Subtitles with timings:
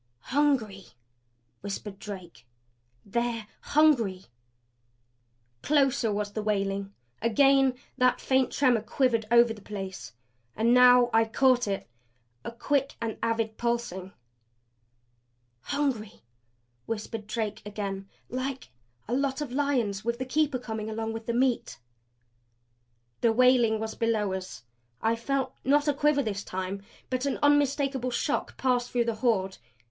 [0.33, 0.87] "Hungry!"
[1.61, 2.47] whispered Drake.
[3.05, 4.25] "They're HUNGRY!"
[5.61, 10.13] Closer was the wailing; again that faint tremor quivered over the place.
[10.55, 11.87] And now I caught it
[12.43, 14.13] a quick and avid pulsing.
[15.59, 16.23] "Hungry,"
[16.87, 18.09] whispered Drake again.
[18.27, 18.69] "Like
[19.07, 21.77] a lot of lions with the keeper coming along with meat."
[23.19, 24.63] The wailing was below us.
[24.99, 26.81] I felt, not a quiver this time,
[27.11, 29.59] but an unmistakable shock pass through the Horde.